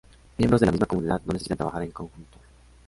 Miembros 0.39 0.59
de 0.61 0.65
la 0.65 0.71
misma 0.71 0.87
comunidad 0.87 1.21
no 1.27 1.33
necesitan 1.33 1.57
trabajar 1.57 1.83
en 1.83 1.91
conjunto. 1.91 2.39